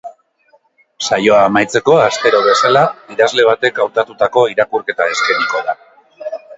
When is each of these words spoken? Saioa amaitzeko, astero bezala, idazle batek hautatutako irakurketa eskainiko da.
Saioa 1.07 1.41
amaitzeko, 1.49 1.99
astero 2.07 2.41
bezala, 2.49 2.83
idazle 3.17 3.47
batek 3.53 3.81
hautatutako 3.87 4.49
irakurketa 4.57 5.13
eskainiko 5.17 5.67
da. 5.71 5.83